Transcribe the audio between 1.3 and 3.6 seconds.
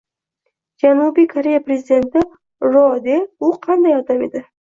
Koreya prezidenti Ro De U